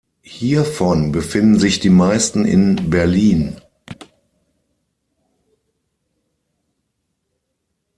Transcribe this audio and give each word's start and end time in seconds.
Hiervon 0.23 1.11
befinden 1.11 1.59
sich 1.59 1.79
die 1.79 1.91
meisten 1.91 2.43
in 2.43 2.89
Berlin. 2.89 3.57